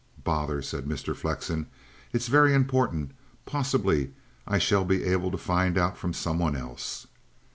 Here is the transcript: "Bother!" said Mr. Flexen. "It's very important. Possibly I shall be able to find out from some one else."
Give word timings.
"Bother!" 0.23 0.63
said 0.63 0.85
Mr. 0.85 1.15
Flexen. 1.15 1.67
"It's 2.11 2.25
very 2.27 2.55
important. 2.55 3.11
Possibly 3.45 4.13
I 4.47 4.57
shall 4.57 4.83
be 4.83 5.03
able 5.03 5.29
to 5.29 5.37
find 5.37 5.77
out 5.77 5.95
from 5.95 6.11
some 6.11 6.39
one 6.39 6.55
else." 6.55 7.05